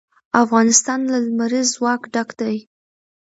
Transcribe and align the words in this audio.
افغانستان 0.43 0.99
له 1.11 1.17
لمریز 1.25 1.67
ځواک 1.75 2.01
ډک 2.13 2.29
دی. 2.39 2.55